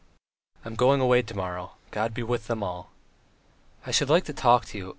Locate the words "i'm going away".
0.65-1.21